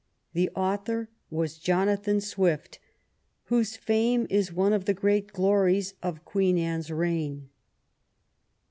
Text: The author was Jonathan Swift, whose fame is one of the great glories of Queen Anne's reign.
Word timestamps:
The 0.33 0.49
author 0.55 1.09
was 1.29 1.59
Jonathan 1.59 2.21
Swift, 2.21 2.79
whose 3.43 3.75
fame 3.77 4.25
is 4.31 4.51
one 4.51 4.73
of 4.73 4.85
the 4.85 4.95
great 4.95 5.31
glories 5.31 5.93
of 6.01 6.25
Queen 6.25 6.57
Anne's 6.57 6.89
reign. 6.89 7.49